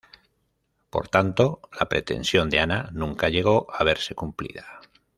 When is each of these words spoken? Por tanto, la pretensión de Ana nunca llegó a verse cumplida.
Por 0.89 1.09
tanto, 1.09 1.61
la 1.79 1.87
pretensión 1.87 2.49
de 2.49 2.59
Ana 2.59 2.89
nunca 2.91 3.29
llegó 3.29 3.67
a 3.71 3.83
verse 3.83 4.15
cumplida. 4.15 4.81